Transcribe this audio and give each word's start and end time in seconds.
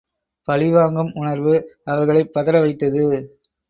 பழிவாங்கும் 0.47 1.11
உணர்வு 1.13 1.53
அவர்களைப் 1.83 2.33
பதற 2.33 2.59
வைத்தது. 2.61 3.05